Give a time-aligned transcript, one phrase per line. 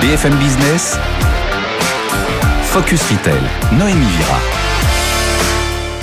[0.00, 0.96] BFM Business,
[2.62, 3.40] Focus Retail,
[3.72, 4.38] Noémie Vira.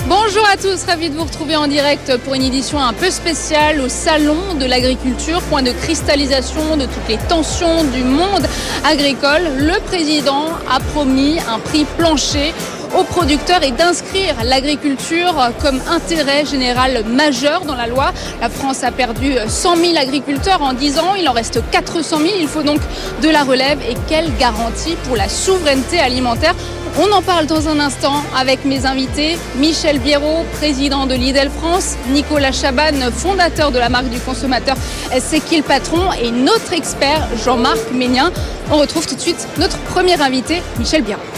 [0.06, 3.80] Bonjour à tous, ravi de vous retrouver en direct pour une édition un peu spéciale
[3.80, 8.46] au Salon de l'agriculture, point de cristallisation de toutes les tensions du monde
[8.84, 9.42] agricole.
[9.56, 12.52] Le président a promis un prix plancher
[12.98, 18.12] aux producteurs et d'inscrire l'agriculture comme intérêt général majeur dans la loi.
[18.40, 22.30] La France a perdu 100 000 agriculteurs en 10 ans, il en reste 400 000,
[22.40, 22.80] il faut donc
[23.22, 23.78] de la relève.
[23.88, 26.54] Et quelle garantie pour la souveraineté alimentaire?
[26.98, 31.96] On en parle dans un instant avec mes invités, Michel Biérot, président de Lidl France,
[32.08, 34.76] Nicolas Chaban, fondateur de la marque du consommateur
[35.20, 36.10] C'est qui le patron.
[36.14, 38.32] Et notre expert Jean-Marc Ménien.
[38.70, 41.35] On retrouve tout de suite notre premier invité, Michel Biérot.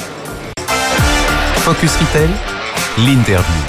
[1.69, 2.31] Focus Retail,
[2.97, 3.63] l'interview.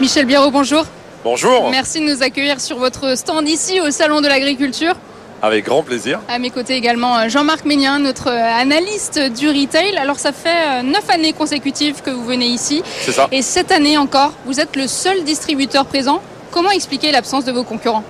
[0.00, 0.86] Michel Biérot, bonjour.
[1.22, 1.68] Bonjour.
[1.68, 4.94] Merci de nous accueillir sur votre stand ici au Salon de l'Agriculture.
[5.42, 6.20] Avec grand plaisir.
[6.30, 9.98] À mes côtés également euh, Jean-Marc Ménien, notre euh, analyste du retail.
[9.98, 12.82] Alors ça fait euh, neuf années consécutives que vous venez ici.
[13.02, 13.28] C'est ça.
[13.30, 16.22] Et cette année encore, vous êtes le seul distributeur présent.
[16.52, 18.04] Comment expliquer l'absence de vos concurrents?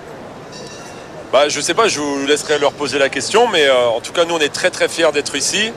[1.33, 4.13] Bah, Je ne sais pas, je vous laisserai leur poser la question, mais en tout
[4.13, 5.73] cas nous on est très très fiers d'être ici.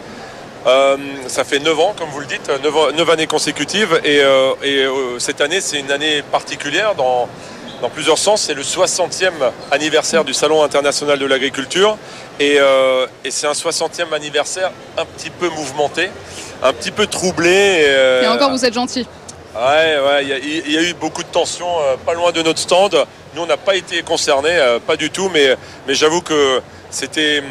[0.67, 0.97] Euh,
[1.27, 4.01] ça fait 9 ans, comme vous le dites, 9, années consécutives.
[4.05, 7.29] Et, euh, euh, cette année, c'est une année particulière dans,
[7.81, 8.43] dans plusieurs sens.
[8.43, 9.33] C'est le 60e
[9.71, 11.99] anniversaire du Salon international de l'agriculture.
[12.39, 12.59] Et,
[13.29, 16.11] c'est un 60e anniversaire un petit peu mouvementé,
[16.63, 17.87] un petit peu troublé.
[18.23, 19.07] Et, encore, vous êtes gentil.
[19.55, 21.77] Ouais, ouais, il y, a eu beaucoup de tensions
[22.07, 22.97] pas loin de notre stand.
[23.35, 27.43] Nous, on n'a pas été concernés, pas du tout, mais, mais j'avoue que c'était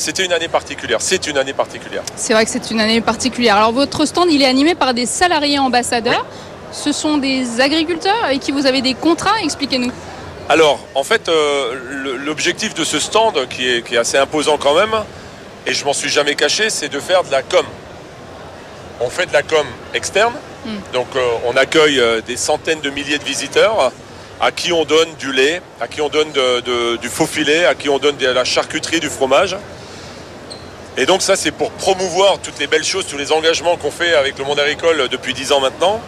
[0.00, 0.98] c'était une année particulière.
[1.00, 2.02] C'est une année particulière.
[2.16, 3.56] C'est vrai que c'est une année particulière.
[3.56, 6.26] Alors votre stand, il est animé par des salariés ambassadeurs.
[6.72, 9.92] Ce sont des agriculteurs avec qui vous avez des contrats Expliquez-nous.
[10.48, 14.94] Alors, en fait, euh, l'objectif de ce stand, qui est, assez imposant quand même,
[15.64, 17.64] et je m'en suis jamais caché, c'est de faire de la com.
[19.00, 20.32] On fait de la com externe,
[20.66, 20.78] hmm.
[20.92, 23.92] donc euh, on accueille euh, des centaines de milliers de visiteurs
[24.40, 27.88] à qui on donne du lait, à qui on donne du faux filet, à qui
[27.88, 29.54] on donne de la charcuterie, du fromage.
[30.96, 34.14] Et donc ça, c'est pour promouvoir toutes les belles choses, tous les engagements qu'on fait
[34.14, 36.00] avec le monde agricole depuis 10 ans maintenant.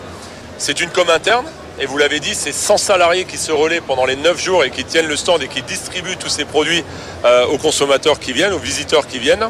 [0.58, 1.46] C'est une com interne,
[1.80, 4.70] et vous l'avez dit, c'est 100 salariés qui se relaient pendant les 9 jours et
[4.70, 6.84] qui tiennent le stand et qui distribuent tous ces produits
[7.24, 9.48] euh, aux consommateurs qui viennent, aux visiteurs qui viennent.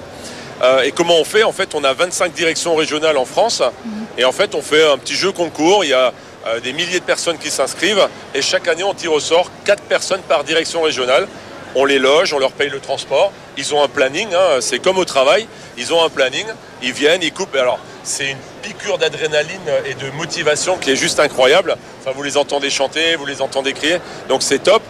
[0.63, 1.43] Euh, et comment on fait?
[1.43, 4.07] En fait, on a 25 directions régionales en France, mhm.
[4.19, 5.85] et en fait, on fait un petit jeu concours.
[5.85, 6.13] Il y a
[6.47, 9.83] euh, des milliers de personnes qui s'inscrivent, et chaque année, on tire au sort 4
[9.83, 11.27] personnes par direction régionale
[11.75, 13.33] on les loge, on leur paye le transport.
[13.57, 15.47] Ils ont un planning, hein, c'est comme au travail.
[15.79, 16.47] Ils ont un planning,
[16.83, 17.57] ils viennent, ils coupent.
[18.05, 21.77] C'est une piqûre d'adrénaline et de motivation qui est juste incroyable.
[22.01, 24.83] Enfin, vous les entendez chanter, vous les entendez crier, donc c'est top.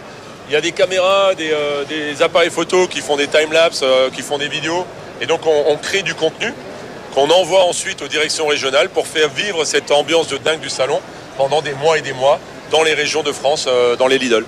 [0.49, 4.21] Il y a des caméras, des, euh, appareils photo qui font des time-lapse, euh, qui
[4.21, 4.85] font des vidéos.
[5.21, 6.53] Et donc, on, crée du contenu
[7.13, 10.99] qu'on envoie ensuite aux directions régionales pour faire vivre cette ambiance de dingue du salon
[11.37, 12.39] pendant des mois et des mois
[12.71, 14.43] dans les régions de France, euh, dans les Lidl.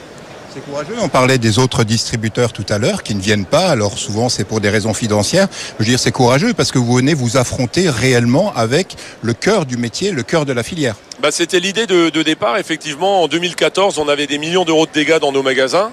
[0.55, 0.95] C'est courageux.
[1.01, 3.67] On parlait des autres distributeurs tout à l'heure qui ne viennent pas.
[3.67, 5.49] Alors souvent c'est pour des raisons financières.
[5.51, 9.65] Je veux dire c'est courageux parce que vous venez vous affronter réellement avec le cœur
[9.65, 10.95] du métier, le cœur de la filière.
[11.19, 12.57] Bah, c'était l'idée de, départ.
[12.57, 15.91] Effectivement, en 2014, on avait des millions d'euros de dégâts dans nos magasins.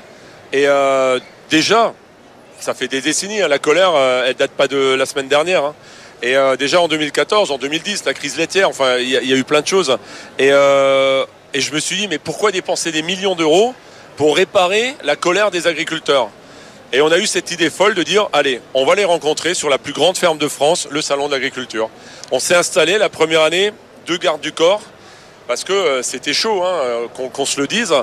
[0.52, 1.18] Et euh,
[1.50, 1.92] déjà,
[2.60, 3.42] ça fait des décennies.
[3.42, 3.48] Hein.
[3.48, 5.64] la colère, euh, elle date pas de la semaine dernière.
[5.64, 5.74] Hein.
[6.22, 9.42] Et euh, déjà en 2014, en 2010, la crise laitière, enfin, il y, a eu
[9.42, 9.98] plein de choses.
[10.38, 13.74] Et, et je me suis dit, mais pourquoi dépenser des millions d'euros
[14.16, 16.30] pour réparer la colère des agriculteurs.
[16.92, 19.70] Et on a eu cette idée folle de dire, allez, on va les rencontrer sur
[19.70, 21.88] la plus grande ferme de France, le Salon de l'agriculture.
[22.30, 23.72] On s'est installé la première année,
[24.06, 24.82] deux gardes du corps,
[25.48, 27.94] parce que euh, c'était chaud, hein, euh, qu'on se le dise.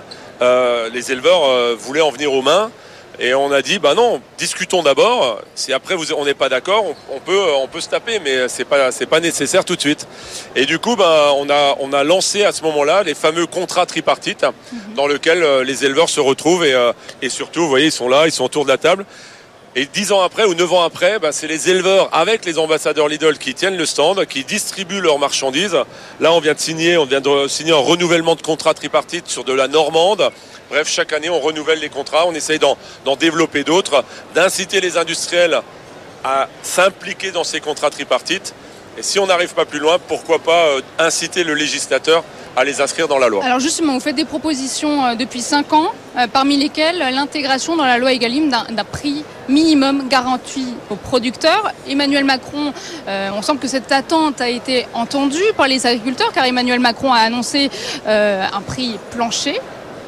[0.41, 2.71] Euh, les éleveurs voulaient en venir aux mains.
[3.21, 5.41] Et on a dit, bah non, discutons d'abord.
[5.53, 8.63] Si après vous, on n'est pas d'accord, on, peut, on peut se taper, mais c'est
[8.63, 10.07] pas, c'est pas nécessaire tout de suite.
[10.55, 13.85] Et du coup, bah, on a, on a lancé à ce moment-là les fameux contrats
[13.85, 14.93] tripartites, mhm.
[14.95, 18.07] dans lesquels euh, les éleveurs se retrouvent et, euh, et surtout, vous voyez, ils sont
[18.07, 19.05] là, ils sont autour de la table.
[19.75, 23.07] Et dix ans après ou neuf ans après, bah, c'est les éleveurs avec les ambassadeurs
[23.07, 25.77] Lidl qui tiennent le stand, qui distribuent leurs marchandises.
[26.19, 29.43] Là, on vient de signer, on vient de signer un renouvellement de contrat tripartite sur
[29.43, 30.31] de la Normande.
[30.71, 32.77] Bref, chaque année, on renouvelle les contrats, on essaye d'en
[33.15, 35.61] développer d'autres, d'inciter les industriels
[36.23, 38.55] à s'impliquer dans ces contrats tripartites.
[38.97, 42.23] Et si on n'arrive pas plus loin, pourquoi pas euh, inciter le législateur
[42.59, 43.43] à les inscrire dans la loi.
[43.43, 47.85] Alors justement, vous faites des propositions euh, depuis 5 ans, euh, parmi lesquelles l'intégration dans
[47.85, 51.71] la loi Egalim d'un prix minimum garanti aux producteurs.
[51.87, 52.71] Emmanuel Macron,
[53.07, 57.19] on sent que cette attente a été entendue par les agriculteurs, car Emmanuel Macron a
[57.19, 57.71] annoncé
[58.05, 59.59] un prix plancher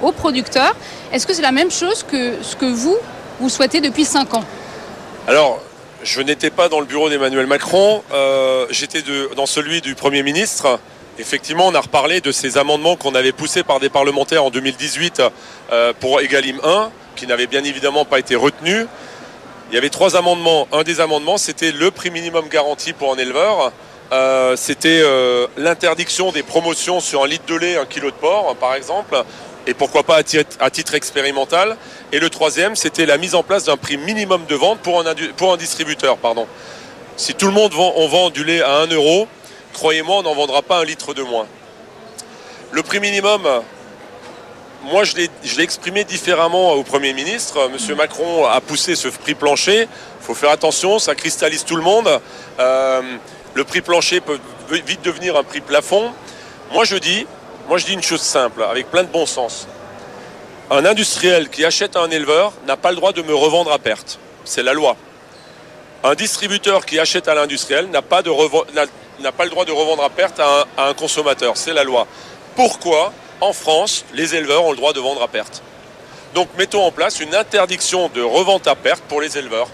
[0.04, 0.76] aux producteurs.
[1.12, 2.98] Est-ce que c'est la même chose que ce que vous,
[3.40, 4.44] vous souhaitez depuis 5 ans?
[5.28, 5.60] Alors,
[6.04, 9.04] je n'étais pas dans le bureau d'Emmanuel Macron, euh, j'étais
[9.36, 10.80] dans celui du Premier ministre.
[11.22, 15.22] Effectivement, on a reparlé de ces amendements qu'on avait poussés par des parlementaires en 2018
[15.72, 18.88] euh, pour Egalim 1, qui n'avaient bien évidemment pas été retenus.
[19.70, 20.68] Il y avait trois amendements.
[20.74, 23.72] Un des amendements, c'était le prix minimum garanti pour un éleveur.
[24.12, 25.02] Euh, c'était
[25.58, 29.24] l'interdiction des promotions sur un litre de lait, un kilo de porc, par exemple
[29.68, 30.18] et pourquoi pas
[30.60, 31.78] à titre expérimental.
[32.12, 35.58] Et le troisième, c'était la mise en place d'un prix minimum de vente pour un,
[35.58, 36.18] distributeur.
[37.18, 39.28] Si tout le monde vend, on vend du lait à 1 euro,
[39.74, 41.48] croyez-moi, on n'en vendra pas un litre de moins.
[42.72, 43.42] Le prix minimum,
[44.84, 45.30] moi je l'ai
[45.64, 47.70] exprimé différemment au Premier ministre.
[47.70, 49.82] Monsieur Macron a poussé ce prix plancher.
[49.82, 52.10] Il faut faire attention, ça cristallise tout le monde.
[52.60, 53.02] Euh,
[53.54, 54.40] le prix plancher peut
[54.70, 56.12] vite devenir un prix plafond.
[56.72, 57.26] Moi je dis,
[57.72, 59.66] moi, je dis une chose simple, avec plein de bon sens.
[60.70, 63.80] Un industriel qui achète à un éleveur n'a pas le droit de me revendre à
[63.80, 64.20] perte.
[64.44, 64.98] C'est la loi.
[66.04, 68.24] Un distributeur qui achète à l'industriel n'a pas,
[69.32, 71.58] pas, le droit de revendre à perte à un, consommateur.
[71.58, 72.08] C'est la loi.
[72.56, 75.62] Pourquoi, en France, les éleveurs ont le droit de vendre à perte?
[76.34, 79.68] Donc, mettons en place une interdiction de revente à perte pour les éleveurs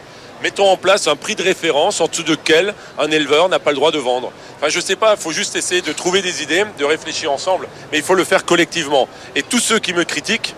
[0.44, 3.72] mettons en place un prix de référence en dessous de quel un éleveur n'a pas
[3.72, 4.32] le droit de vendre.
[4.58, 7.68] Enfin, je sais pas, il faut juste essayer de trouver des idées, de réfléchir ensemble,
[7.92, 9.08] mais il faut le faire collectivement.
[9.36, 10.56] Et tous ceux qui me critiquent,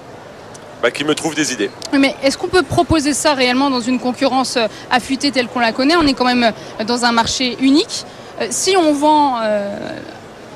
[0.81, 1.69] bah, qui me trouvent des idées.
[1.91, 5.73] mais est-ce qu'on peut proposer ça réellement dans une concurrence euh, affûtée telle qu'on la
[5.73, 5.97] connaît?
[5.97, 8.05] On est quand même euh, dans un marché unique.
[8.39, 9.37] Euh, si on vend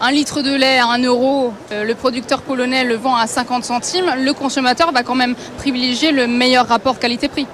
[0.02, 4.12] un litre de lait à 1 euro, le producteur polonais le vend à 50 centimes,
[4.18, 7.48] le consommateur va quand même privilégier le meilleur rapport qualité-prix.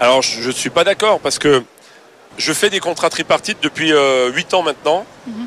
[0.00, 1.62] Alors je ne suis pas d'accord parce que
[2.38, 5.04] je fais des contrats tripartites depuis 8 euh, ans maintenant.
[5.26, 5.46] Mhm.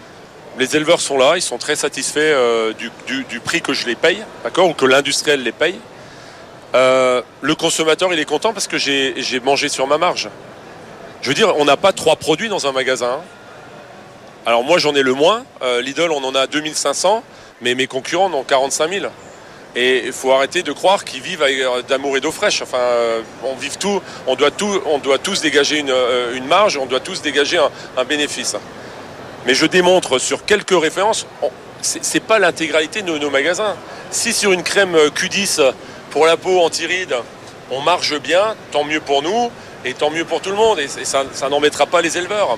[0.59, 4.23] Les éleveurs sont là, ils sont très satisfaits euh, du, prix que je les paye,
[4.43, 5.79] d'accord, ou que l'industriel les paye.
[6.75, 10.29] Euh, le consommateur, il est content parce que j'ai mangé sur ma marge.
[11.21, 13.21] Je veux dire, on n'a pas trois produits dans un magasin.
[14.45, 15.45] Alors moi, j'en ai le moins.
[15.81, 17.23] Lidl, on en a 2500,
[17.61, 19.05] mais mes concurrents en ont 45 000.
[19.75, 22.61] Et il faut arrêter de croire qu'ils vivent euh, d'amour et d'eau fraîche.
[22.61, 24.81] Enfin, euh, on vive tout, on doit tout,
[25.23, 27.59] tous dégager une, euh, marge, on doit tous dégager
[27.97, 28.55] un, bénéfice.
[29.47, 31.25] Mais je démontre sur quelques références,
[31.81, 33.75] c'est pas l'intégralité de nos, magasins.
[34.11, 35.73] Si sur une crème Q10
[36.11, 37.15] pour la peau anti-rides,
[37.71, 39.51] on marche bien, tant mieux pour nous
[39.83, 40.79] et tant mieux pour tout le monde.
[40.79, 42.57] Et, ça, n'embêtera pas les éleveurs.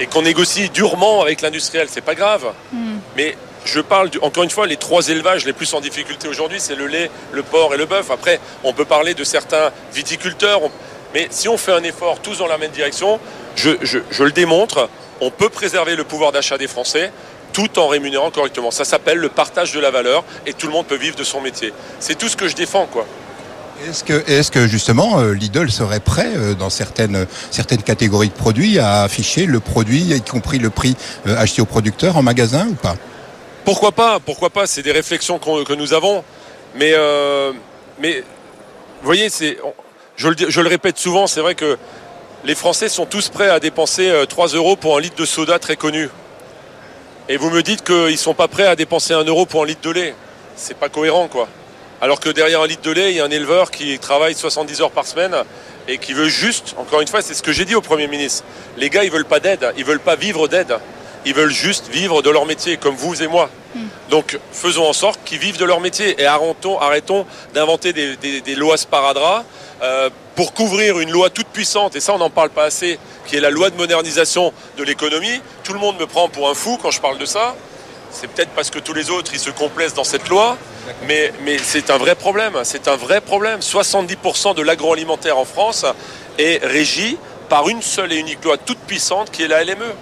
[0.00, 2.52] Et qu'on négocie durement avec l'industriel, c'est pas grave.
[2.72, 2.98] Hmm.
[3.16, 6.74] Mais je parle, encore une fois, les trois élevages les plus en difficulté aujourd'hui, c'est
[6.74, 8.10] le lait, le porc et le bœuf.
[8.10, 10.60] Après, on peut parler de certains viticulteurs.
[11.14, 13.20] Mais si on fait un effort tous dans la même direction,
[13.54, 14.88] je, je le démontre,
[15.20, 17.12] on peut préserver le pouvoir d'achat des Français
[17.52, 18.70] tout en rémunérant correctement.
[18.70, 21.40] Ça s'appelle le partage de la valeur et tout le monde peut vivre de son
[21.40, 21.72] métier.
[22.00, 23.06] C'est tout ce que je défends, quoi.
[23.86, 27.26] Est-ce que, justement euh, Lidl serait prêt euh, dans certaines,
[27.84, 30.96] catégories de produits à afficher le produit, y compris le prix
[31.26, 32.96] euh, acheté au producteur en magasin ou pas?
[33.64, 36.24] Pourquoi pas Pourquoi pas C'est des réflexions que nous avons.
[36.74, 36.94] Mais,
[38.02, 39.58] vous voyez, c'est,
[40.16, 41.78] je, le, répète souvent, c'est vrai que
[42.44, 45.58] les Français sont tous prêts à dépenser 3 euh, euros pour un litre de soda
[45.58, 46.08] très connu.
[47.28, 49.66] Et vous me dites qu'ils ne sont pas prêts à dépenser 1 euro pour un
[49.66, 50.14] litre de lait.
[50.56, 51.48] C'est pas cohérent, quoi.
[52.02, 54.80] Alors que derrière un litre de lait, il y a un éleveur qui travaille 70
[54.80, 55.36] heures par semaine
[55.86, 58.42] et qui veut juste, encore une fois, c'est ce que j'ai dit au Premier ministre,
[58.76, 60.76] les gars, ils veulent pas d'aide, ils veulent pas vivre d'aide.
[61.24, 63.48] Ils veulent juste vivre de leur métier, comme vous et moi.
[63.76, 63.86] Hmm.
[64.10, 68.76] Donc faisons en sorte qu'ils vivent de leur métier et arrêtons, arrêtons d'inventer des, lois
[68.76, 69.44] sparadrap
[69.84, 73.36] euh, pour couvrir une loi toute puissante, et ça on n'en parle pas assez, qui
[73.36, 75.40] est la loi de modernisation de l'économie.
[75.62, 77.54] Tout le monde me prend pour un fou quand je parle de ça.
[78.12, 80.56] C'est peut-être parce que tous les autres, ils se complaisent dans cette loi,
[81.08, 82.52] mais, mais c'est un vrai problème.
[82.62, 83.60] C'est un vrai problème.
[83.60, 85.86] 70% de l'agroalimentaire en France
[86.38, 87.16] est régi
[87.48, 89.92] par une seule et unique loi toute puissante qui est la LME.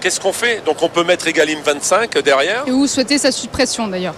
[0.00, 0.64] Qu'est-ce qu'on fait?
[0.64, 2.64] Donc on peut mettre Egalim 25 derrière.
[2.66, 4.14] Et où souhaiter sa suppression d'ailleurs?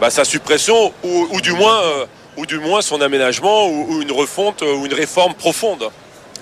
[0.00, 2.06] Bah, Sa suppression ou, du moins, euh,
[2.36, 5.90] ou du moins son aménagement ou, une refonte ou une réforme profonde.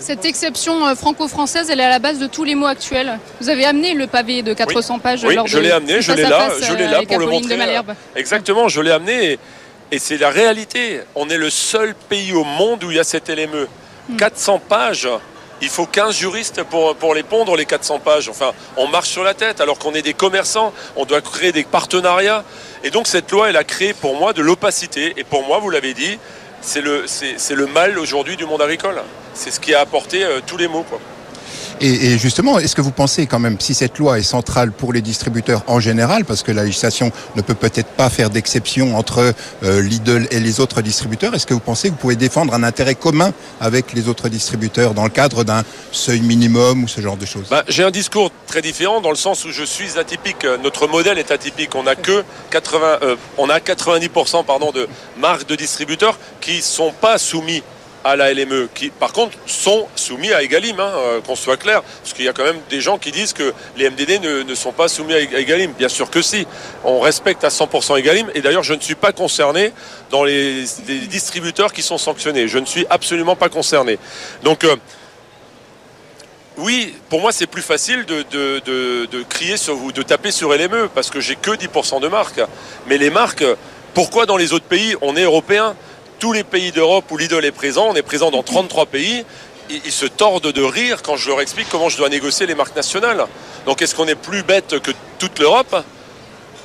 [0.03, 3.21] Cette exception euh, franco-française, elle est à la base de tous les mots actuels.
[3.41, 6.25] Vous avez amené le pavé de 400 pages oui, lors je l'ai amené, je l'ai
[6.25, 7.57] là, je l'ai là pour le montrer.
[8.17, 9.39] Exactement, je l'ai amené
[9.93, 11.01] et, c'est la réalité.
[11.15, 13.69] On est le seul pays au monde où il y a cette LME.
[14.19, 14.61] 400 hmm.
[14.69, 15.09] pages
[15.61, 18.29] il faut 15 juristes pour, pour les pondre, les 400 pages.
[18.29, 21.63] Enfin, on marche sur la tête alors qu'on est des commerçants, on doit créer des
[21.63, 22.43] partenariats.
[22.83, 25.15] Et donc cette loi, elle a créé pour moi de l'opacité.
[25.17, 26.19] Et pour moi, vous l'avez dit,
[26.63, 29.01] c'est le, c'est, le mal aujourd'hui du monde agricole.
[29.35, 30.85] C'est ce qui a apporté euh, tous les maux.
[30.89, 31.01] Quoi.
[31.85, 35.01] Et, justement, est-ce que vous pensez quand même, si cette loi est centrale pour les
[35.01, 39.35] distributeurs en général, parce que la législation ne peut peut-être pas faire d'exception entre
[39.65, 42.63] euh, Lidl et les autres distributeurs, est-ce que vous pensez que vous pouvez défendre un
[42.63, 47.17] intérêt commun avec les autres distributeurs dans le cadre d'un seuil minimum ou ce genre
[47.17, 47.49] de choses?
[47.51, 50.47] Bah, J'ai un discours très différent dans le sens où je suis atypique.
[50.63, 51.75] Notre modèle est atypique.
[51.75, 54.87] On a que 80, euh, on a 90% pardon, de
[55.19, 57.65] marques de distributeurs qui sont pas soumis
[58.05, 61.83] à la LME, qui par contre sont soumis à Egalim, hein, euh, qu'on soit clair,
[61.83, 64.73] parce qu'il y a quand même des gens qui disent que les MDD ne, sont
[64.73, 65.73] pas soumis à Egalim.
[65.73, 66.47] Bien sûr que si,
[66.85, 69.73] on respecte à 100% Egalim, et d'ailleurs je ne suis pas concerné
[70.11, 70.65] dans les,
[71.09, 72.49] distributeurs qui sont sanctionnés.
[72.49, 73.99] Je ne suis absolument pas concerné.
[74.43, 74.77] Donc euh,
[76.59, 81.11] oui, pour moi c'est plus facile de crier sur vous, de taper sur LME, parce
[81.11, 82.41] que j'ai que 10% de marques.
[82.87, 83.45] Mais les marques,
[83.95, 85.77] pourquoi dans les autres pays, on est européen?
[86.23, 89.25] Tous les pays d'Europe où Lidl est présent, on est présent dans 33 pays,
[89.69, 92.77] ils, se tordent de rire quand je leur explique comment je dois négocier les marques
[92.77, 93.27] nationales.
[93.67, 95.75] Donc est-ce qu'on est plus bête que toute l'Europe?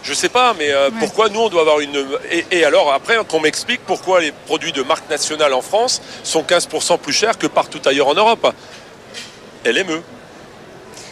[0.04, 2.06] Je sais pas, mais euh, pourquoi nous on doit avoir une.
[2.30, 6.44] Et, et alors après qu'on m'explique pourquoi les produits de marque nationale en France sont
[6.44, 8.54] 15% plus chers que partout ailleurs en Europe?
[9.66, 10.04] LME.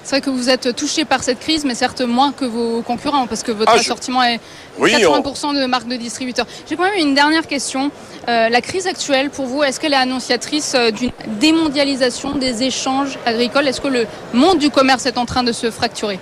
[0.06, 3.26] C'est vrai que vous êtes touché par cette crise, mais certes moins que vos concurrents,
[3.26, 4.40] parce que votre Ah, je- assortiment est
[4.78, 6.46] Oui, 80% de marques de distributeurs.
[6.70, 7.90] J'ai quand même une dernière question.
[8.30, 11.10] Euh, la crise actuelle, pour vous, est-ce qu'elle est annonciatrice euh, d'une
[11.40, 13.68] démondialisation des échanges agricoles?
[13.68, 16.20] Est-ce que le monde du commerce est en train de se fracturer?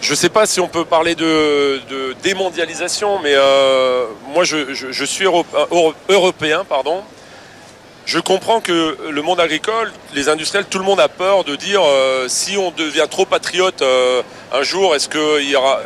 [0.00, 4.72] Je ne sais pas si on peut parler de, de démondialisation, mais euh, moi je,
[4.72, 7.02] je- je suis euro- euro- européen, pardon.
[8.08, 11.82] Je comprends que le monde agricole, les industriels, tout le monde a peur de dire
[11.84, 15.80] euh, si on devient trop patriote euh, un jour, est-ce qu'il y aura.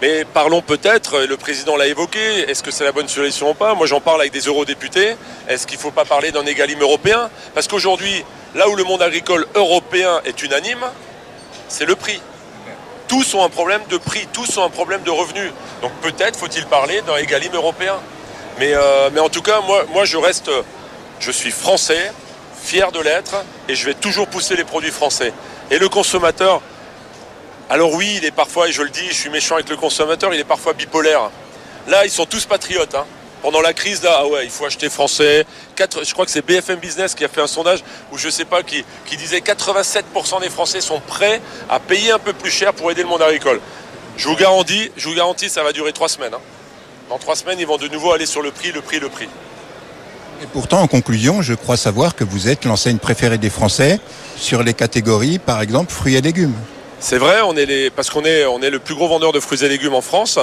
[0.00, 3.74] Mais parlons peut-être, le président l'a évoqué, est-ce que c'est la bonne solution ou pas?
[3.74, 5.16] Moi j'en parle avec des eurodéputés.
[5.48, 7.28] Est-ce qu'il ne faut pas parler d'un égalim européen?
[7.54, 10.84] Parce qu'aujourd'hui, là où le monde agricole européen est unanime,
[11.66, 12.20] c'est le prix
[13.08, 15.50] tous ont un problème de prix, tous ont un problème de revenus.
[15.82, 17.96] Donc peut-être faut-il parler d'un égalim européen.
[18.60, 19.60] Mais, euh, en tout cas,
[19.92, 20.48] moi je reste,
[21.24, 22.12] je suis français,
[22.62, 23.34] fier de l'être,
[23.68, 25.32] et je vais toujours pousser les produits français.
[25.70, 26.60] Et le consommateur,
[27.70, 30.34] alors oui, il est parfois, et je le dis, je suis méchant avec le consommateur,
[30.34, 31.30] il est parfois bipolaire.
[31.88, 32.94] Là, ils sont tous patriotes.
[32.94, 33.06] hein.
[33.40, 35.44] Pendant la crise, là, ah ouais, il faut acheter français.
[35.78, 38.62] Je crois que c'est BFM Business qui a fait un sondage où je sais pas
[38.62, 42.90] qui, qui disait 87% des Français sont prêts à payer un peu plus cher pour
[42.90, 43.60] aider le monde agricole.
[44.16, 46.32] Je vous garantis, je vous garantis, ça va durer trois semaines.
[46.32, 46.40] hein.
[47.10, 49.28] Dans trois semaines, ils vont de nouveau aller sur le prix, le prix, le prix.
[50.42, 54.00] Et pourtant, en conclusion, je crois savoir que vous êtes l'enseigne préférée des Français
[54.36, 56.54] sur les catégories, par exemple, fruits et légumes.
[57.00, 59.94] C'est vrai, on est parce qu'on est, le plus gros vendeur de fruits et légumes
[59.94, 60.38] en France.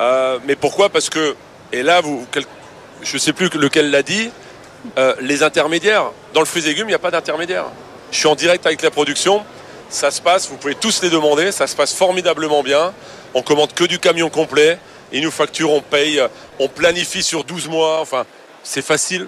[0.00, 0.88] Euh, mais pourquoi?
[0.88, 1.36] Parce que,
[1.72, 2.02] et là,
[3.02, 4.30] je ne sais plus lequel l'a dit,
[4.98, 6.10] euh, les intermédiaires.
[6.34, 7.66] Dans le fruits et légumes, il n'y a pas d'intermédiaire.
[8.10, 9.42] Je suis en direct avec la production.
[9.88, 12.92] Ça se passe, vous pouvez tous les demander, ça se passe formidablement bien.
[13.34, 14.78] On commande que du camion complet.
[15.12, 16.22] Ils nous facturent, on paye,
[16.58, 18.00] on planifie sur 12 mois.
[18.00, 18.24] Enfin,
[18.62, 19.26] c'est facile.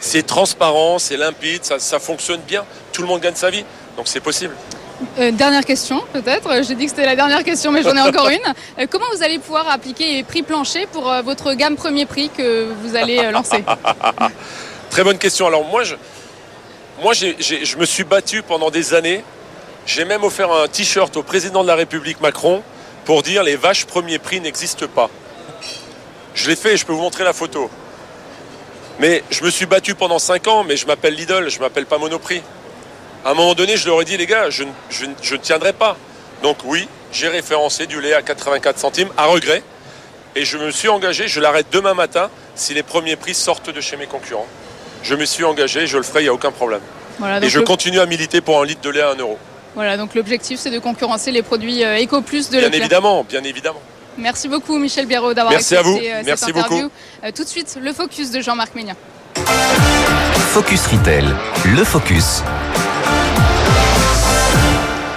[0.00, 2.64] C'est transparent, c'est limpide, ça, ça fonctionne bien.
[2.92, 3.64] Tout le monde gagne sa vie.
[3.96, 4.54] Donc c'est possible.
[5.18, 6.62] Euh, Dernière question, peut-être.
[6.62, 8.38] J'ai dit que c'était la dernière question, mais j'en ai encore une.
[8.78, 12.30] Euh, comment vous allez pouvoir appliquer les prix planchers pour euh, votre gamme premier prix
[12.30, 13.62] que vous allez lancer?
[14.90, 15.46] Très bonne question.
[15.46, 15.94] Alors moi, je,
[17.02, 19.22] moi je me suis battu pendant des années.
[19.86, 22.62] J'ai même offert un t-shirt au président de la République Macron
[23.04, 25.10] pour dire les vaches premier prix n'existent pas.
[26.34, 27.70] Je l'ai fait, je peux vous montrer la photo.
[29.00, 31.98] Mais je me suis battu pendant 5 ans, mais je m'appelle Lidl, je m'appelle pas
[31.98, 32.42] Monoprix.
[33.24, 35.34] À un moment donné, je leur ai dit, les gars, je, ne- je ne- je
[35.34, 35.96] ne tiendrai pas.
[36.42, 39.62] Donc oui, j'ai référencé du lait à 84 centimes, à regret.
[40.36, 43.80] Et je me suis engagé, je l'arrête demain matin si les premiers prix sortent de
[43.80, 44.46] chez mes concurrents.
[45.02, 46.80] Je me suis engagé, je le ferai, il n'y a aucun problème.
[47.18, 49.38] Voilà, Et je le- continue à militer pour un litre de lait à 1 euro.
[49.74, 52.80] Voilà, donc l'objectif c'est de concurrencer les produits euh, EcoPlus de Bien Leclerc.
[52.80, 53.80] évidemment, bien évidemment.
[54.20, 56.06] Merci beaucoup Michel Biarraud d'avoir Merci à accepté vous.
[56.06, 56.76] euh, cette Merci interview.
[56.82, 56.90] beaucoup.
[57.24, 58.94] Euh, tout de suite, le focus de Jean-Marc Ménien.
[60.52, 61.24] Focus Retail,
[61.74, 62.42] le focus.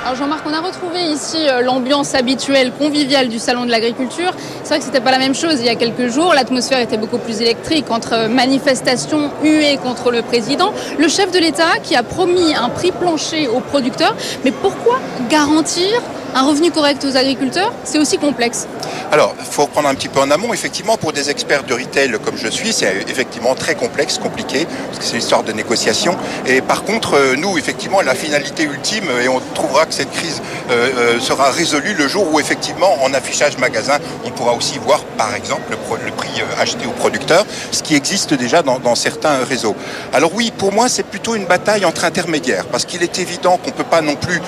[0.06, 4.32] Alors Jean-Marc, on a retrouvé ici euh, l'ambiance habituelle, conviviale du Salon de l'Agriculture.
[4.64, 6.34] C'est vrai que c'était pas la même chose il y a quelques jours.
[6.34, 11.80] L'atmosphère était beaucoup plus électrique entre manifestations huées contre le président, le chef de l'État
[11.84, 14.16] qui a promis un prix plancher aux producteurs.
[14.46, 15.88] Mais pourquoi garantir
[16.36, 18.68] Un revenu correct aux agriculteurs, c'est aussi complexe.
[19.12, 20.52] Alors, il faut prendre un petit peu en amont.
[20.52, 24.98] Effectivement, pour des experts de retail comme je suis, c'est effectivement très complexe, compliqué, parce
[24.98, 26.18] que c'est une histoire de négociation.
[26.48, 30.42] Et par contre, euh, nous, effectivement, la finalité ultime, et on trouvera que cette crise
[30.72, 35.04] euh, euh, sera résolue le jour où, effectivement, en affichage magasin, on pourra aussi voir,
[35.18, 39.76] par exemple, le, prix acheté au producteur, ce qui existe déjà dans, certains réseaux.
[40.12, 43.70] Alors oui, pour moi, c'est plutôt une bataille entre intermédiaires, parce qu'il est évident qu'on
[43.70, 44.42] ne peut pas non plus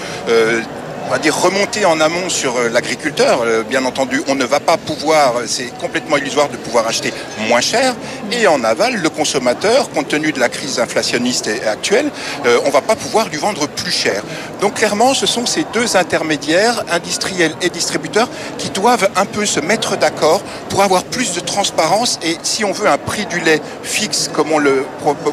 [1.07, 3.41] on va dire remonter en amont sur euh, l'agriculteur.
[3.43, 7.13] Euh, bien entendu, on ne va pas pouvoir, euh, c'est complètement illusoire de pouvoir acheter
[7.47, 7.95] moins cher.
[8.31, 12.09] Et en aval, le consommateur, compte tenu de la crise inflationniste actuelle,
[12.43, 14.23] on ne va pas pouvoir lui vendre plus cher.
[14.61, 19.59] Donc clairement, ce sont ces deux intermédiaires, industriels et distributeurs, qui doivent un peu se
[19.59, 22.19] mettre d'accord pour avoir plus de transparence.
[22.23, 24.85] Et si on veut un prix du lait fixe, comme on le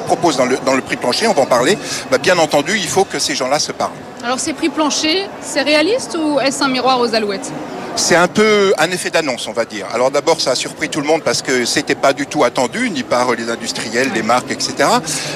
[0.07, 1.79] propose dans le, prix plancher, on va en parler,
[2.11, 4.12] bah, bien entendu, il faut que ces gens-là se parlent.
[4.25, 7.53] Alors ces prix planchers, c'est réaliste ou est-ce un miroir aux alouettes?
[7.97, 9.87] C'est un peu un effet d'annonce, on va dire.
[9.93, 12.91] Alors d'abord, ça a surpris tout le monde parce que c'était pas du tout attendu,
[12.91, 14.75] ni par les industriels, les marques, etc.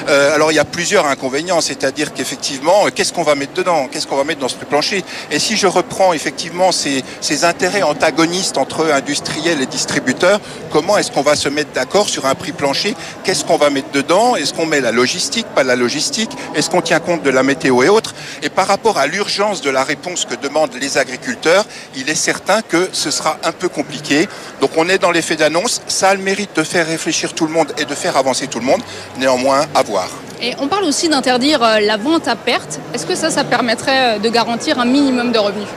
[0.07, 3.87] Euh, alors il y a plusieurs inconvénients, c'est-à-dire qu'effectivement, qu'est-ce qu'on va mettre dedans?
[3.91, 5.05] Qu'est-ce qu'on va mettre dans ce prix plancher?
[5.31, 10.39] Et si je reprends effectivement ces, ces intérêts antagonistes entre industriels et distributeurs,
[10.71, 12.95] comment est-ce qu'on va se mettre d'accord sur un prix plancher?
[13.23, 14.35] Qu'est-ce qu'on va mettre dedans?
[14.35, 16.31] Est-ce qu'on met la logistique, pas la logistique?
[16.55, 18.15] Est-ce qu'on tient compte de la météo et autres?
[18.41, 22.46] Et par rapport à l'urgence de la réponse que demandent les agriculteurs, il est certain
[22.67, 24.27] que ce sera un peu compliqué.
[24.61, 25.81] Donc on est dans l'effet d'annonce.
[25.87, 28.59] Ça a le mérite de faire réfléchir tout le monde et de faire avancer tout
[28.59, 28.81] le monde.
[29.17, 30.09] Néanmoins, à voir.
[30.41, 32.79] Et on parle aussi d'interdire euh, la vente à perte.
[32.93, 35.67] Est-ce que ça, ça permettrait euh, de garantir un minimum de revenus?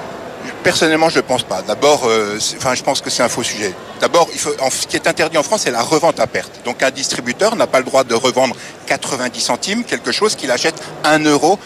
[0.62, 1.62] Personnellement, je ne pense pas.
[1.62, 3.74] D'abord, euh, enfin, je pense que c'est un faux sujet.
[4.00, 6.50] D'abord, ce qui est interdit en France, c'est la revente à perte.
[6.64, 8.54] Donc, un distributeur n'a pas le droit de revendre
[8.90, 11.58] 90 centimes quelque chose qu'il achète 1 euro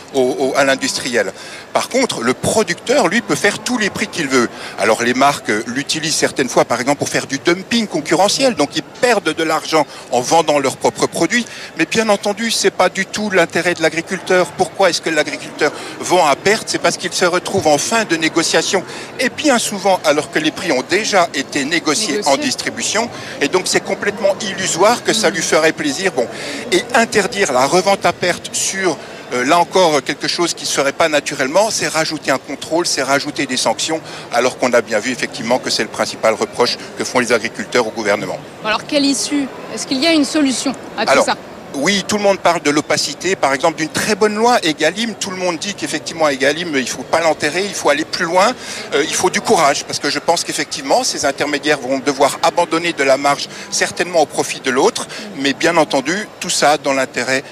[0.56, 1.32] à l'industriel.
[1.72, 4.48] Par contre, le producteur, lui, peut faire tous les prix qu'il veut.
[4.78, 8.54] Alors, les marques l'utilisent certaines fois, par exemple, pour faire du dumping concurrentiel.
[8.54, 11.46] Donc, ils perdent de l'argent en vendant leurs propres produits.
[11.78, 14.46] Mais bien entendu, c'est pas du tout l'intérêt de l'agriculteur.
[14.58, 16.68] Pourquoi est-ce que l'agriculteur vend à perte?
[16.68, 18.84] C'est parce qu'il se retrouve en fin de négociation
[19.18, 23.08] et bien souvent alors que les prix ont déjà été négociés en distribution.
[23.40, 26.12] Et donc c'est complètement illusoire que ça lui ferait plaisir.
[26.12, 26.26] Bon,
[26.70, 26.82] et
[27.14, 28.96] interdire la revente à perte sur
[29.32, 32.86] euh, là encore, quelque chose qui ne se ferait pas naturellement, c'est rajouter un contrôle,
[32.86, 34.00] c'est rajouter des sanctions,
[34.32, 37.86] alors qu'on a bien vu effectivement que c'est le principal reproche que font les agriculteurs
[37.86, 38.36] au gouvernement.
[38.64, 39.46] Alors, quelle issue?
[39.72, 41.36] Est-ce qu'il y a une solution à tout ça?
[41.74, 45.14] Oui, tout le monde parle de l'opacité, par exemple d'une très bonne loi, Egalim.
[45.14, 48.24] Tout le monde dit qu'effectivement, Egalim, il ne faut pas l'enterrer, il faut aller plus
[48.24, 48.52] loin,
[48.94, 52.92] euh, il faut du courage, parce que je pense qu'effectivement, ces intermédiaires vont devoir abandonner
[52.92, 57.42] de la marge, certainement au profit de l'autre, mais bien entendu, tout ça dans l'intérêt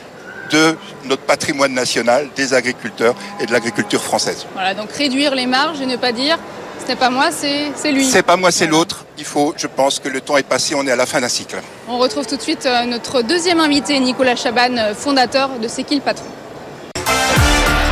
[0.51, 4.46] de notre patrimoine national, des agriculteurs et de l'agriculture française.
[4.53, 6.38] Voilà, donc réduire les marges et ne pas dire
[6.83, 8.05] ce n'est pas moi, c'est lui.
[8.05, 9.05] C'est pas moi, c'est l'autre.
[9.18, 11.29] Il faut, je pense que le temps est passé, on est à la fin d'un
[11.29, 11.57] cycle.
[11.88, 15.85] On retrouve tout de suite euh, notre deuxième invité, Nicolas Chaban, euh, fondateur de C'est
[15.85, 16.27] qui le patron?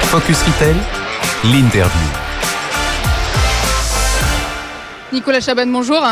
[0.04, 0.74] Focus Retail,
[1.44, 2.08] l'interview.
[5.12, 6.02] Nicolas Chaban, bonjour.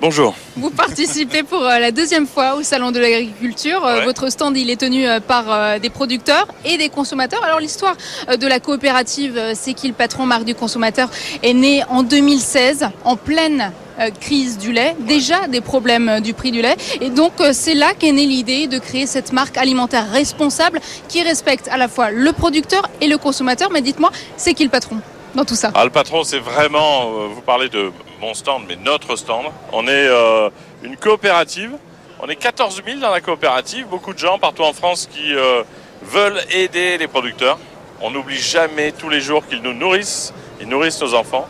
[0.00, 0.36] Bonjour.
[0.56, 3.84] Vous participez pour euh, la deuxième fois au Salon de l'agriculture.
[3.84, 7.42] Euh, votre stand, il est tenu euh, par des producteurs et des consommateurs.
[7.42, 7.96] Alors l'histoire
[8.28, 11.10] de la coopérative C'est qui le patron, marque du consommateur,
[11.42, 13.72] est née en 2016, en pleine
[14.20, 16.76] crise du lait, déjà des problèmes du prix du lait.
[17.00, 21.66] Et donc c'est là qu'est née l'idée de créer cette marque alimentaire responsable qui respecte
[21.68, 23.70] à la fois le producteur et le consommateur.
[23.72, 24.98] Mais dites-moi, c'est qui le patron
[25.34, 25.72] dans tout ça?
[25.74, 29.46] Ah, Le patron, c'est vraiment, vous parlez de mon stand, mais notre stand.
[29.72, 30.50] On est euh,
[30.82, 31.72] une coopérative.
[32.20, 33.86] On est 14 000 dans la coopérative.
[33.86, 35.62] Beaucoup de gens partout en France qui euh,
[36.02, 37.58] veulent aider les producteurs.
[38.00, 40.32] On n'oublie jamais tous les jours qu'ils nous nourrissent.
[40.60, 41.48] Ils nourrissent nos enfants.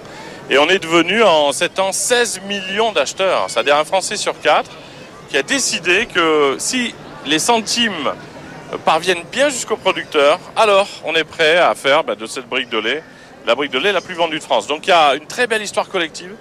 [0.51, 3.47] Et on est devenu en 7 ans 16 millions d'acheteurs.
[3.49, 4.71] C'est-à-dire un Français sur 4
[5.29, 6.95] qui a décidé que si
[7.27, 8.13] les centimes
[8.85, 12.79] parviennent bien jusqu'au producteur, alors on est prêt à faire bah, de cette brique de
[12.79, 13.03] lait
[13.49, 14.67] la brique de lait la plus vendue de France.
[14.67, 16.35] Donc il y a une très belle histoire collective.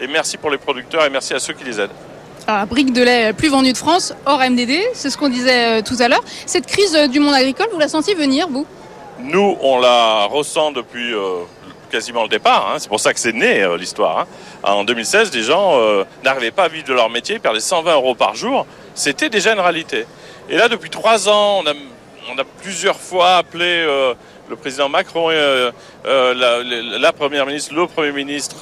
[0.00, 1.90] Et merci pour les producteurs et merci à ceux qui les aident.
[2.46, 5.82] Ah, brique de lait plus vendue de France, hors MDD, c'est ce qu'on disait euh,
[5.82, 6.24] tout à l'heure.
[6.46, 8.66] Cette crise euh, du monde agricole, vous la sentiez venir, vous?
[9.20, 11.42] Nous, on la ressent depuis euh,
[11.90, 12.70] quasiment le départ.
[12.72, 12.76] Hein.
[12.78, 14.20] C'est pour ça que c'est né l'histoire.
[14.20, 14.26] Hein.
[14.62, 15.78] En 2016, des gens
[16.24, 18.66] n'arrivaient pas à vivre de leur métier, ils perdaient 120 euros par jour.
[18.94, 20.06] C'était déjà une réalité.
[20.48, 21.74] Et là, depuis trois ans, on a,
[22.34, 23.84] on a plusieurs fois appelé
[24.48, 25.70] le président Macron, et,
[26.04, 28.56] la, la première ministre, le premier ministre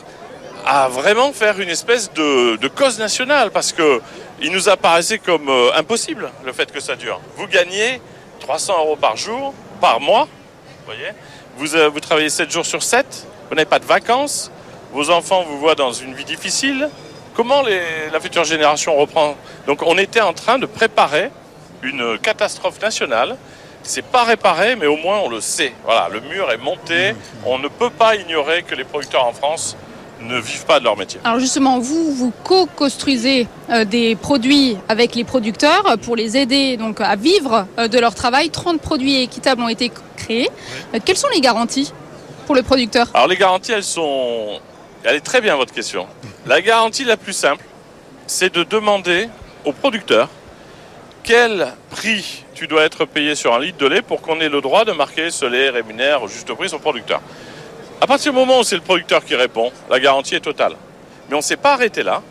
[0.69, 4.03] à vraiment faire une espèce de, cause nationale parce que
[4.43, 7.21] il nous apparaissait comme euh, impossible le fait que ça dure.
[7.37, 8.03] Vous gagnez
[8.41, 10.29] 300 euros par jour, par mois,
[10.85, 11.09] voyez.
[11.57, 14.53] Vous, euh, vous travaillez 7 jours sur 7, vous n'avez pas de vacances,
[14.93, 16.91] vos enfants vous voient dans une vie difficile.
[17.35, 19.37] Comment les- la future génération reprend?
[19.67, 21.31] Donc on était en train de préparer
[21.83, 23.37] une catastrophe nationale.
[23.85, 25.73] C'est pas réparé, mais au moins on le sait.
[25.85, 27.15] Voilà, le mur est monté.
[27.47, 29.79] On ne peut pas ignorer que les producteurs en France
[30.23, 31.21] ne vivent pas de leur métier.
[31.25, 37.01] Alors justement, vous, vous co-construisez euh, des produits avec les producteurs pour les aider donc
[37.01, 38.51] à vivre euh, de leur travail.
[38.51, 40.51] 30 produits équitables ont été créés.
[40.95, 41.93] Euh, quelles sont les garanties
[42.47, 43.09] pour le producteur?
[43.15, 44.61] Alors les garanties, elles sont...
[45.05, 46.07] Elle est très bien votre question.
[46.47, 47.65] La garantie la plus simple,
[48.27, 49.29] c'est de demander
[49.65, 50.29] au producteur
[51.23, 54.61] quel prix tu dois être payé sur un litre de lait pour qu'on ait le
[54.61, 57.21] droit de marquer ce lait rémunère au juste prix son producteur.
[58.01, 60.75] À partir du moment où c'est le producteur qui répond, la garantie est totale.
[61.29, 62.23] Mais on ne s'est pas arrêté là.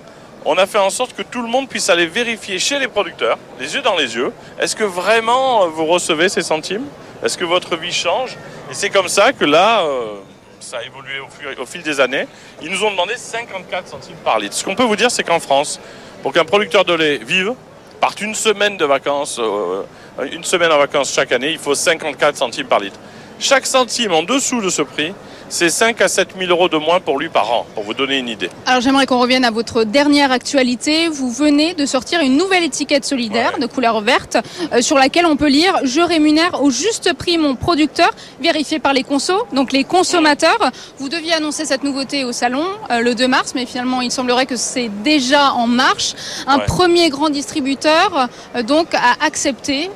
[0.45, 3.37] On a fait en sorte que tout le monde puisse aller vérifier chez les producteurs,
[3.59, 6.85] les yeux dans les yeux, est-ce que vraiment euh, vous recevez ces centimes?
[7.21, 8.37] Est-ce que votre vie change?
[8.71, 10.19] Et c'est comme ça que là, euh,
[10.61, 11.19] ça a évolué
[11.59, 12.27] au fil, des années.
[12.61, 14.55] Ils nous ont demandé 54 centimes par litre.
[14.55, 15.81] Ce qu'on peut vous dire, c'est qu'en France,
[16.23, 17.55] pour qu'un producteur de lait vive,
[17.99, 19.83] parte une semaine de vacances, euh,
[20.31, 22.99] une semaine en vacances chaque année, il faut 54 centimes par litre.
[23.39, 25.13] Chaque centime en dessous de ce prix,
[25.49, 28.17] c'est 5 à 7 000 euros de moins pour lui par an, pour vous donner
[28.17, 28.49] une idée.
[28.65, 31.07] Alors j'aimerais qu'on revienne à votre dernière actualité.
[31.07, 33.61] Vous venez de sortir une nouvelle étiquette solidaire Ouais.
[33.61, 34.37] de couleur verte
[34.73, 38.09] euh, sur laquelle on peut lire Je rémunère au juste prix mon producteur,
[38.41, 40.71] vérifié par les consos, donc les consommateurs.
[40.97, 44.45] Vous deviez annoncer cette nouveauté au salon euh, le 2 mars, mais finalement il semblerait
[44.45, 46.13] que c'est déjà en marche.
[46.47, 46.65] Un Ouais.
[46.65, 49.89] premier grand distributeur euh, donc a accepté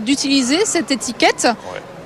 [0.00, 1.46] d'utiliser cette étiquette.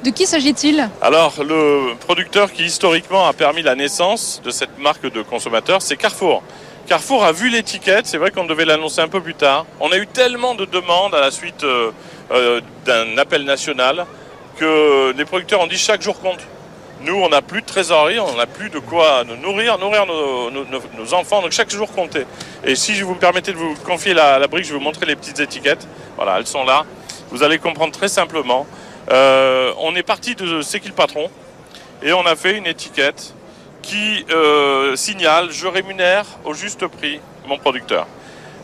[0.05, 5.11] De qui s'agit-il Alors, le producteur qui historiquement a permis la naissance de cette marque
[5.11, 6.43] de consommateur, c'est Carrefour.
[6.87, 9.65] Carrefour a vu l'étiquette, c'est vrai qu'on devait l'annoncer un peu plus tard.
[9.81, 11.91] On a eu tellement de demandes à la suite euh,
[12.33, 14.05] euh, d'un appel national
[14.59, 16.41] que les producteurs ont dit chaque jour compte.
[17.01, 21.15] Nous, on n'a plus de trésorerie, on n'a plus de quoi nous nourrir, nourrir nos
[21.15, 22.27] enfants, donc chaque jour comptait.
[22.63, 25.07] Et si je vous permettez de vous confier la, la brique, je vais vous montrer
[25.07, 25.89] les petites étiquettes.
[26.17, 26.85] Voilà, elles sont là.
[27.31, 28.67] Vous allez comprendre très simplement.
[29.11, 31.31] Euh, on est parti de C'est qui le patron
[32.03, 33.35] et on a fait une étiquette
[33.83, 38.07] qui euh, signale je rémunère au juste prix mon producteur.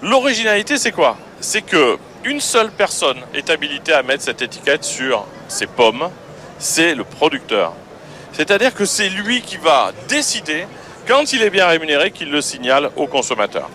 [0.02, 1.18] L'originalité, c'est quoi?
[1.40, 6.10] C'est que une seule personne est habilitée à mettre cette étiquette sur ses pommes,
[6.58, 7.72] c'est le producteur.
[8.32, 10.66] C'est-à-dire que c'est lui qui va décider,
[11.06, 13.68] quand il est bien rémunéré, qu'il le signale au consommateur.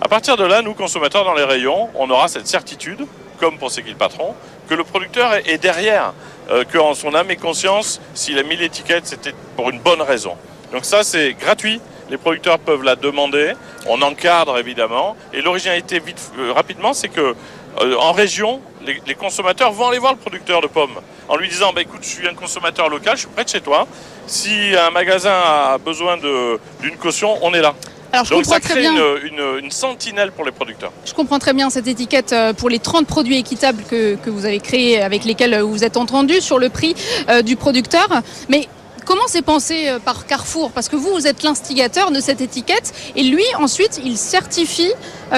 [0.00, 3.06] À partir de là, nous, consommateurs, dans les rayons, on aura cette certitude,
[3.38, 4.34] comme pour C'est le patron,
[4.68, 6.12] que le producteur est derrière,
[6.50, 10.36] euh, qu'en son âme et conscience, s'il a mis l'étiquette, c'était pour une bonne raison.
[10.72, 11.80] Donc ça, c'est gratuit.
[12.10, 13.52] Les producteurs peuvent la demander.
[13.86, 15.16] On encadre évidemment.
[15.32, 17.34] Et l'originalité, vite, euh, rapidement, c'est que
[17.80, 21.48] euh, en région, les, les consommateurs vont aller voir le producteur de pommes en lui
[21.48, 23.86] disant bah, écoute, je suis un consommateur local, je suis près de chez toi.
[24.26, 27.74] Si un magasin a besoin de- d'une caution, on est là.
[28.12, 28.92] Alors je Donc comprends ça très crée bien.
[28.94, 30.92] une, une- une sentinelle pour les producteurs.
[31.04, 34.44] Je comprends très bien cette étiquette euh, pour les 30 produits équitables que, que vous
[34.44, 36.94] avez créés, avec lesquels euh, vous vous êtes entendu sur le prix
[37.30, 38.06] euh, du producteur.
[38.50, 38.68] Mais
[39.06, 40.72] comment c'est pensé par Carrefour?
[40.72, 44.92] Parce que vous, vous êtes l'instigateur de cette étiquette et lui, ensuite, il certifie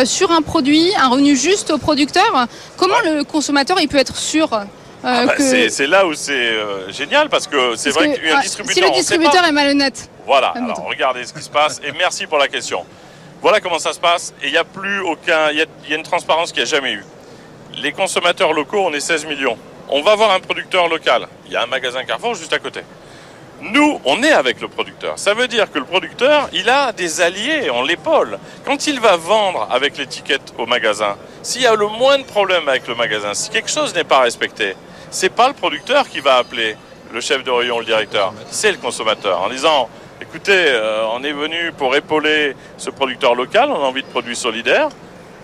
[0.04, 2.46] sur un produit un revenu juste au producteur.
[2.76, 4.50] Comment le consommateur il peut être sûr
[5.04, 5.42] Ah bah, que...
[5.42, 8.74] c'est- là où c'est euh, génial parce que c'est vrai qu'un ah, distributeur.
[8.74, 9.48] Si le distributeur pas.
[9.48, 10.08] est malhonnête.
[10.26, 12.84] Voilà, Ah, alors regardez ce qui se passe et merci pour la question.
[13.42, 15.50] Voilà comment ça se passe et il n'y a plus aucun.
[15.50, 17.04] Il y a, il y a une transparence qu'il n'y a jamais eu.
[17.82, 19.58] Les consommateurs locaux, on est 16 millions.
[19.90, 21.26] On va voir un producteur local.
[21.46, 22.80] Il y a un magasin Carrefour juste à côté.
[23.60, 25.18] Nous, on est avec le producteur.
[25.18, 28.38] Ça veut dire que le producteur, il a des alliés, on l'épaule.
[28.64, 32.68] Quand il va vendre avec l'étiquette au magasin, s'il y a le moins de problème
[32.68, 34.74] avec le magasin, si quelque chose n'est pas respecté,
[35.10, 36.76] c'est pas le producteur qui va appeler
[37.12, 39.88] le chef de rayon, le directeur, c'est le consommateur en disant
[40.20, 44.36] écoutez, euh, on est venu pour épauler ce producteur local, on a envie de produits
[44.36, 44.88] solidaires.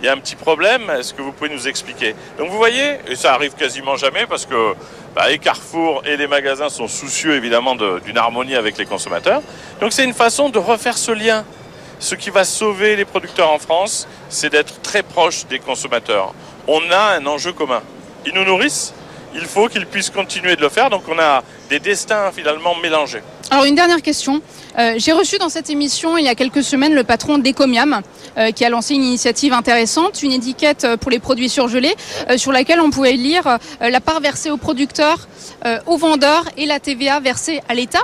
[0.03, 2.14] Il y a un petit problème, est-ce que vous pouvez nous expliquer?
[2.38, 4.75] Donc vous voyez, et ça arrive quasiment jamais parce que
[5.14, 9.42] bah, et Carrefour et les magasins sont soucieux évidemment de- d'une harmonie avec les consommateurs.
[9.83, 11.44] Donc c'est une façon de refaire ce lien.
[11.99, 16.33] Ce qui va sauver les producteurs en France, c'est d'être très proche des consommateurs.
[16.66, 17.83] On a un enjeu commun.
[18.25, 18.94] Ils nous nourrissent,
[19.35, 23.23] il faut qu'ils puissent continuer de le faire, donc on a des destins finalement mélangés.
[23.51, 24.40] Alors une dernière question.
[24.79, 28.01] Euh, J'ai reçu dans cette émission il y a quelques semaines le patron d'Ecomiam
[28.38, 31.95] euh, qui a lancé une initiative intéressante, une étiquette euh, pour les produits surgelés
[32.37, 35.29] sur laquelle on pouvait lire la part versée aux producteurs,
[35.87, 38.03] aux vendeurs et la TVA versée à l'État.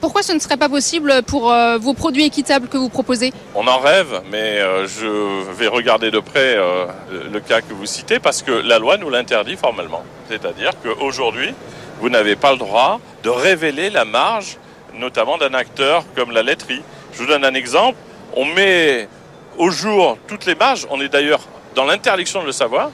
[0.00, 3.34] Pourquoi ce ne serait pas possible pour euh, vos produits équitables que vous proposez?
[3.54, 6.86] On en rêve, mais euh, je vais regarder de près euh,
[7.30, 10.02] le cas que vous citez parce que la loi nous l'interdit formellement.
[10.28, 11.54] C'est-à-dire qu'aujourd'hui,
[12.00, 14.56] vous n'avez pas le droit de révéler la marge
[14.94, 16.82] notamment d'un acteur comme la laiterie.
[17.12, 17.98] Je vous donne un exemple.
[18.34, 19.06] On met
[19.58, 20.86] au jour toutes les marges.
[20.90, 21.40] On est d'ailleurs
[21.74, 22.90] dans l'interdiction de le savoir.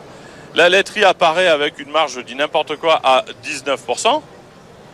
[0.56, 4.22] La laiterie apparaît avec une marge, je dis n'importe quoi, à 19%.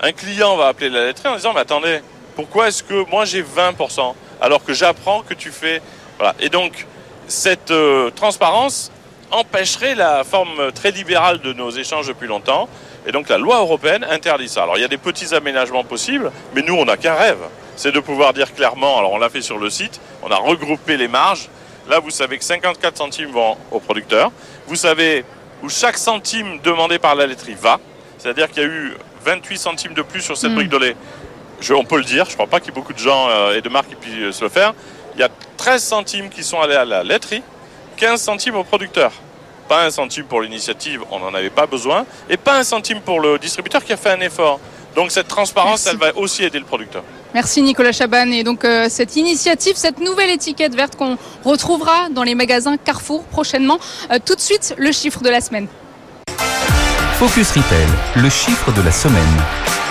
[0.02, 2.00] Un client va appeler la laiterie en disant, mais attendez,
[2.34, 5.80] pourquoi est-ce que moi j'ai 20% alors que j'apprends que tu fais...
[6.18, 6.34] Voilà.
[6.40, 6.86] Et donc,
[7.28, 8.90] cette euh, transparence
[9.30, 12.68] empêcherait la forme très libérale de nos échanges depuis longtemps.
[13.06, 14.64] Et donc la loi européenne interdit ça.
[14.64, 17.38] Alors il y a des petits aménagements possibles, mais nous on n'a qu'un rêve.
[17.76, 20.96] C'est de pouvoir dire clairement, alors on l'a fait sur le site, on a regroupé
[20.96, 21.48] les marges.
[21.88, 24.30] Là vous savez que 54 centimes vont au producteur.
[24.66, 25.24] Vous savez
[25.62, 27.80] où chaque centime demandé par la laiterie va.
[28.18, 30.54] C'est-à-dire qu'il y a eu 28 centimes de plus sur cette Mm.
[30.56, 30.96] brique de lait.
[31.60, 33.28] Je- on peut le dire, je ne crois pas qu'il y ait beaucoup de gens
[33.28, 34.74] euh, et de marques qui puissent le faire.
[35.14, 37.42] Il y a 13 centimes qui sont allés à la laiterie,
[37.96, 39.12] 15 centimes au producteur.
[39.68, 43.20] Pas un centime pour l'initiative, on n'en avait pas besoin, et pas un centime pour
[43.20, 44.58] le distributeur qui a fait un effort.
[44.96, 45.88] Donc cette transparence, Merci.
[45.90, 47.02] elle va aussi aider le producteur.
[47.32, 48.30] Merci Nicolas Chaban.
[48.32, 53.24] Et donc euh, cette initiative, cette nouvelle étiquette verte qu'on retrouvera dans les magasins Carrefour
[53.24, 53.78] prochainement.
[54.10, 55.66] Euh, tout de suite, le chiffre de la semaine.
[57.24, 59.81] Focus Retail, le chiffre de la semaine.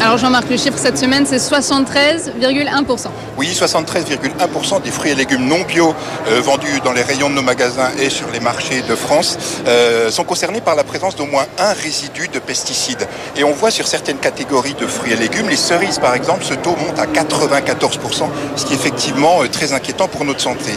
[0.00, 3.08] Alors Jean-Marc, le chiffre cette semaine, c'est 73,1%.
[3.36, 5.92] Oui, 73,1% des fruits et légumes non bio
[6.28, 10.08] euh, vendus dans les rayons de nos magasins et sur les marchés de France euh,
[10.12, 13.08] sont concernés par la présence d'au moins un résidu de pesticides.
[13.36, 16.54] Et on voit sur certaines catégories de fruits et légumes, les cerises par exemple, ce
[16.54, 20.70] taux monte à 94%, ce qui est effectivement euh, très inquiétant pour notre santé.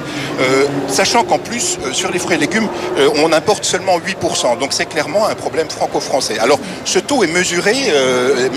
[0.87, 2.67] Sachant qu'en plus, sur les fruits et légumes,
[3.17, 6.39] on importe seulement 8%, donc c'est clairement un problème franco-français.
[6.39, 7.75] Alors, ce taux est mesuré,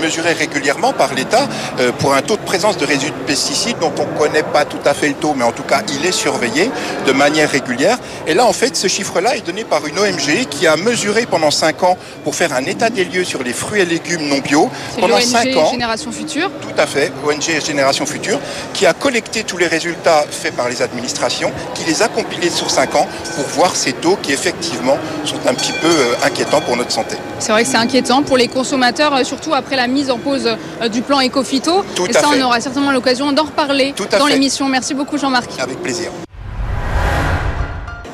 [0.01, 0.54] mesuré régulièrement
[0.97, 1.47] par l'État
[1.79, 4.65] euh, pour un taux de présence de résidus de pesticides dont on ne connaît pas
[4.65, 6.69] tout à fait le taux, mais en tout cas, il est surveillé
[7.05, 7.97] de manière régulière.
[8.27, 11.51] Et là, en fait, ce chiffre-là est donné par une OMG qui a mesuré pendant
[11.51, 14.69] 5 ans pour faire un état des lieux sur les fruits et légumes non bio.
[14.99, 16.49] Pendant 5 l'ONG ans, Génération Future.
[16.61, 18.39] tout à fait, ONG Génération Future,
[18.73, 22.69] qui a collecté tous les résultats faits par les administrations, qui les a compilés sur
[22.69, 26.77] 5 ans pour voir ces taux qui effectivement sont un petit peu euh, inquiétants pour
[26.77, 27.17] notre santé.
[27.39, 30.44] C'est vrai que c'est inquiétant pour les consommateurs, euh, surtout après la mise en pause
[30.45, 31.83] euh, du plan Ecofito.
[31.95, 32.41] Tout Et ça, fait.
[32.41, 34.67] on aura certainement l'occasion d'en reparler Tout à dans l'émission.
[34.67, 35.49] Merci beaucoup Jean-Marc.
[35.59, 36.11] Avec plaisir.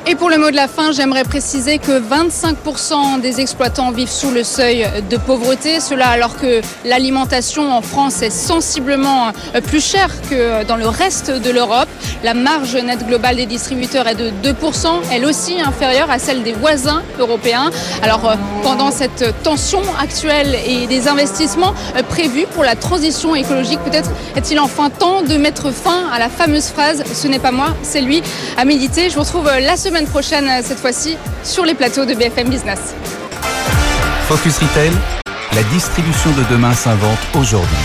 [0.04, 4.32] Et pour le mot de la fin, j'aimerais préciser que 25% des exploitants vivent sous
[4.32, 5.78] le seuil de pauvreté.
[5.78, 11.30] Cela alors que l'alimentation en France est sensiblement euh, plus chère que dans le reste
[11.30, 11.88] de l'Europe.
[12.24, 16.52] La marge nette globale des distributeurs est de 2%, elle aussi inférieure à celle des
[16.52, 17.70] voisins européens.
[18.02, 18.34] Alors euh,
[18.64, 24.58] pendant cette tension actuelle et des investissements euh, prévus pour la transition écologique, peut-être est-il
[24.58, 28.20] enfin temps de mettre fin à la fameuse phrase⁇ Ce n'est pas moi, c'est lui⁇
[28.56, 29.08] à méditer.
[29.08, 32.94] Je vous retrouve la semaine prochaine, euh, cette fois-ci, sur les plateaux de BFM Business.
[34.26, 34.90] Focus Retail,
[35.54, 37.76] la distribution de demain s'invente aujourd'hui.